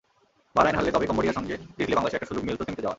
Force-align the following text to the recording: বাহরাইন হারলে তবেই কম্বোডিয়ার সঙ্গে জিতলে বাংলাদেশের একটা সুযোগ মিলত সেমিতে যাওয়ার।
বাহরাইন 0.55 0.75
হারলে 0.77 0.93
তবেই 0.95 1.09
কম্বোডিয়ার 1.09 1.37
সঙ্গে 1.39 1.55
জিতলে 1.79 1.95
বাংলাদেশের 1.97 2.17
একটা 2.19 2.29
সুযোগ 2.29 2.43
মিলত 2.47 2.59
সেমিতে 2.65 2.81
যাওয়ার। 2.83 2.89